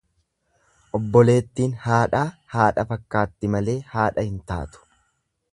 [0.99, 2.23] Obboleettiin haadhaa
[2.55, 4.87] haadha fakkaatti malee haadha hin taatu.